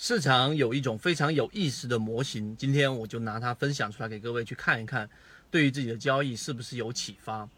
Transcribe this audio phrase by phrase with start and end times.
[0.00, 5.10] 市场有一种非常有意思的模型，今天我就拿它分享出来给各位去看一看，
[5.50, 7.48] 对于自己的交易是不是有启发。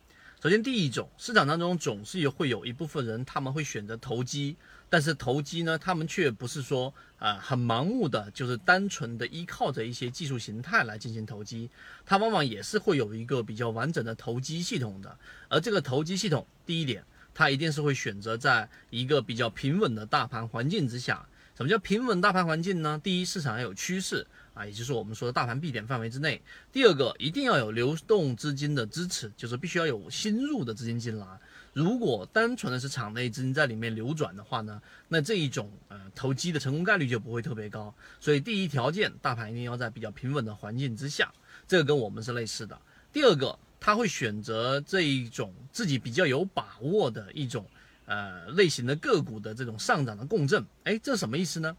[0.42, 4.56] 首先，第一种，市场当中总是会有一部分人，他们会选择投机，
[4.88, 11.68] 但是投机呢，他们却不是说啊很盲目的，就是单纯的依靠着一些技术形态来进行投机，
[12.07, 15.14] 它往往也是会有一个比较完整的投机系统的。
[15.50, 17.04] 而这个投机系统，第一点，
[17.34, 21.27] 它一定是会选择在一个比较平稳的大盘环境之下。
[21.61, 22.98] 什么叫平稳大盘环境呢？
[23.04, 26.40] 第一，市场要有趋势啊，也就是我们说的大盘必点范围之内。
[26.72, 31.26] 第二个，一定要有流动资金的支持，就是必须要有新入的资金进来。
[31.75, 37.94] 如果单纯的是场内资金在里面流转的话呢，那这一种呃投机的成功概率就不会特别高。
[38.20, 41.30] 所以第一条件，大盘一定要在比较平稳的环境之下，
[41.69, 42.80] 这个跟我们是类似的。
[43.12, 47.66] 第二个，他会选择这一种自己比较有把握的一种。
[48.11, 51.77] 呃，类型的个股的这种上涨的共振，哎，这什么意思呢？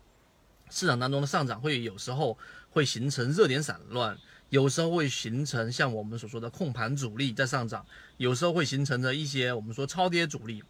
[0.69, 2.37] 市场当中的上涨会有时候
[2.69, 10.63] 会形成热点散乱，有时候会形成像我们所说的控盘主力在上涨，有时候会形成着一些我们说超跌主力，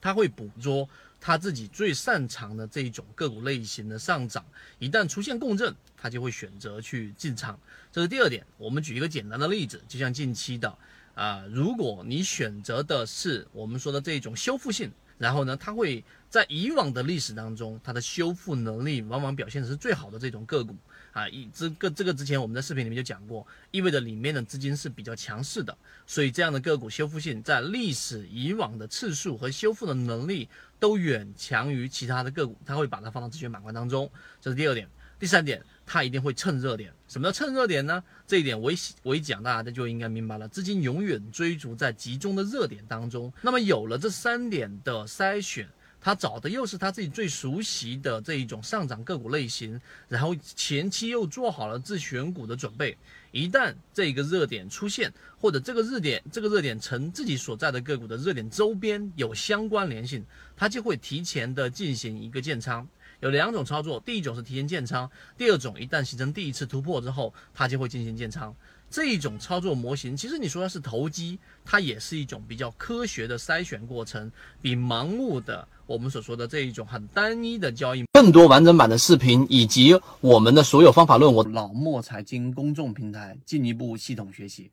[0.00, 0.88] 他会捕捉
[1.20, 4.42] 他自己最擅长的这一种个股类型的上涨，
[4.78, 7.60] 一旦出现共振，他就会选择去进场。
[7.92, 8.42] 这是第二点。
[8.56, 10.78] 我们举一个简单的例子，就像近期的。
[11.18, 14.88] 啊，如果你选择的是我们说的这种修复性，
[15.18, 20.76] 然后呢，它会在以往的历史当中，它的修复能力往往表现的是最好的这种个股
[21.12, 21.28] 啊。
[21.28, 34.08] 一这个这个之前我们在视频里面就讲过，意味着里面的资金是比较强势的，所以这样的个股修复性在历史以往的次数和修复的能力都远强于其他的个股，它会把它放到自选板块当中，
[34.40, 34.88] 这是第二点。
[35.18, 36.92] 第三点，它一定会蹭热点。
[37.08, 38.02] 什么叫蹭热点呢？
[38.26, 40.46] 这一点我一我一讲，大家就应该明白了。
[40.46, 43.32] 资金永远追逐在集中的热点当中。
[43.42, 45.68] 那么有了这三点的筛选，
[46.00, 52.96] 他找的又是他自己最熟悉的这一种上涨个股类型，然后前期又做好了自选股的准备。
[53.32, 60.24] 一旦这个热点出现，或者这个热点这个热点呈自己所在的个股的热点周边有相关联性，
[60.56, 62.86] 他就会提前的进行一个建仓。
[63.20, 68.54] 有两种操作，第一种是提前建仓，第二种一旦形成第一次突破之后，它就会进行建仓。
[68.90, 74.30] 这一种操作模型，其实你说它是投机，它也是一种比较科学的筛选过程，
[74.62, 78.04] 比盲目的我们所说的这一种很单一的交易。
[78.12, 84.70] 更多完整版的视频以及我们的所有方法论，我老莫财经公众平台进一步系统学习。